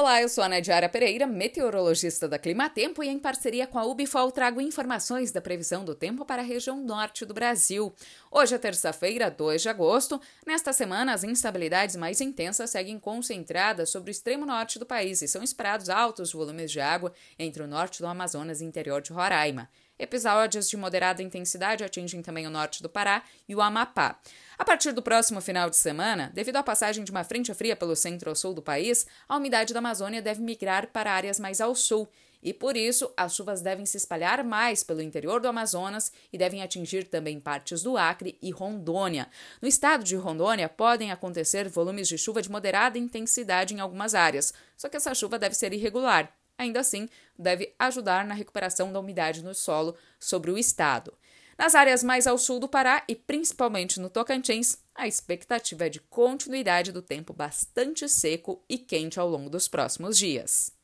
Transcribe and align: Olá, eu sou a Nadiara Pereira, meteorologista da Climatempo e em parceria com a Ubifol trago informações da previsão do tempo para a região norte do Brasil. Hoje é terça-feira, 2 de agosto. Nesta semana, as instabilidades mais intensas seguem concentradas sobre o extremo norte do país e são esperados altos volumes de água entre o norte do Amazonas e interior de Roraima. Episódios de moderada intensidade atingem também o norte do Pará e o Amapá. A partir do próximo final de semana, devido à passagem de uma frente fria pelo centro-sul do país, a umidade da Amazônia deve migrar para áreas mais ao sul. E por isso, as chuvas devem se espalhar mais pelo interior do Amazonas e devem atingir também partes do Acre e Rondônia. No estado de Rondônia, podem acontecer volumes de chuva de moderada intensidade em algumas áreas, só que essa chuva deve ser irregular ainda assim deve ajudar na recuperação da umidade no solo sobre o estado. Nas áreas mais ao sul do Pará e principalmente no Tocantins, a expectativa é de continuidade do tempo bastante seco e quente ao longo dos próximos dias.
Olá, 0.00 0.22
eu 0.22 0.28
sou 0.28 0.44
a 0.44 0.48
Nadiara 0.48 0.88
Pereira, 0.88 1.26
meteorologista 1.26 2.28
da 2.28 2.38
Climatempo 2.38 3.02
e 3.02 3.08
em 3.08 3.18
parceria 3.18 3.66
com 3.66 3.80
a 3.80 3.84
Ubifol 3.84 4.30
trago 4.30 4.60
informações 4.60 5.32
da 5.32 5.40
previsão 5.40 5.84
do 5.84 5.92
tempo 5.92 6.24
para 6.24 6.40
a 6.40 6.44
região 6.44 6.80
norte 6.80 7.26
do 7.26 7.34
Brasil. 7.34 7.92
Hoje 8.30 8.54
é 8.54 8.58
terça-feira, 8.58 9.28
2 9.28 9.60
de 9.60 9.68
agosto. 9.68 10.20
Nesta 10.46 10.72
semana, 10.72 11.12
as 11.12 11.24
instabilidades 11.24 11.96
mais 11.96 12.20
intensas 12.20 12.70
seguem 12.70 12.96
concentradas 12.96 13.90
sobre 13.90 14.10
o 14.10 14.12
extremo 14.12 14.46
norte 14.46 14.78
do 14.78 14.86
país 14.86 15.20
e 15.20 15.26
são 15.26 15.42
esperados 15.42 15.88
altos 15.88 16.32
volumes 16.32 16.70
de 16.70 16.78
água 16.78 17.12
entre 17.36 17.64
o 17.64 17.66
norte 17.66 18.00
do 18.00 18.06
Amazonas 18.06 18.60
e 18.60 18.64
interior 18.64 19.02
de 19.02 19.12
Roraima. 19.12 19.68
Episódios 19.98 20.70
de 20.70 20.76
moderada 20.76 21.22
intensidade 21.22 21.82
atingem 21.82 22.22
também 22.22 22.46
o 22.46 22.50
norte 22.50 22.82
do 22.82 22.88
Pará 22.88 23.24
e 23.48 23.54
o 23.56 23.60
Amapá. 23.60 24.16
A 24.56 24.64
partir 24.64 24.92
do 24.92 25.02
próximo 25.02 25.40
final 25.40 25.68
de 25.68 25.76
semana, 25.76 26.30
devido 26.32 26.56
à 26.56 26.62
passagem 26.62 27.02
de 27.02 27.10
uma 27.10 27.24
frente 27.24 27.52
fria 27.52 27.74
pelo 27.74 27.96
centro-sul 27.96 28.54
do 28.54 28.62
país, 28.62 29.06
a 29.28 29.36
umidade 29.36 29.74
da 29.74 29.80
Amazônia 29.80 30.22
deve 30.22 30.40
migrar 30.40 30.86
para 30.88 31.12
áreas 31.12 31.40
mais 31.40 31.60
ao 31.60 31.74
sul. 31.74 32.08
E 32.40 32.54
por 32.54 32.76
isso, 32.76 33.12
as 33.16 33.34
chuvas 33.34 33.60
devem 33.60 33.84
se 33.84 33.96
espalhar 33.96 34.44
mais 34.44 34.84
pelo 34.84 35.02
interior 35.02 35.40
do 35.40 35.48
Amazonas 35.48 36.12
e 36.32 36.38
devem 36.38 36.62
atingir 36.62 37.08
também 37.08 37.40
partes 37.40 37.82
do 37.82 37.96
Acre 37.96 38.38
e 38.40 38.52
Rondônia. 38.52 39.28
No 39.60 39.66
estado 39.66 40.04
de 40.04 40.14
Rondônia, 40.14 40.68
podem 40.68 41.10
acontecer 41.10 41.68
volumes 41.68 42.06
de 42.06 42.16
chuva 42.16 42.40
de 42.40 42.48
moderada 42.48 42.96
intensidade 42.96 43.74
em 43.74 43.80
algumas 43.80 44.14
áreas, 44.14 44.54
só 44.76 44.88
que 44.88 44.96
essa 44.96 45.12
chuva 45.14 45.40
deve 45.40 45.56
ser 45.56 45.72
irregular 45.72 46.32
ainda 46.58 46.80
assim 46.80 47.08
deve 47.38 47.74
ajudar 47.78 48.26
na 48.26 48.34
recuperação 48.34 48.92
da 48.92 49.00
umidade 49.00 49.42
no 49.42 49.54
solo 49.54 49.96
sobre 50.18 50.50
o 50.50 50.58
estado. 50.58 51.16
Nas 51.56 51.74
áreas 51.74 52.04
mais 52.04 52.26
ao 52.26 52.38
sul 52.38 52.60
do 52.60 52.68
Pará 52.68 53.02
e 53.08 53.16
principalmente 53.16 53.98
no 53.98 54.10
Tocantins, 54.10 54.78
a 54.94 55.08
expectativa 55.08 55.86
é 55.86 55.88
de 55.88 56.00
continuidade 56.00 56.92
do 56.92 57.02
tempo 57.02 57.32
bastante 57.32 58.08
seco 58.08 58.62
e 58.68 58.78
quente 58.78 59.18
ao 59.18 59.28
longo 59.28 59.48
dos 59.48 59.66
próximos 59.66 60.18
dias. 60.18 60.77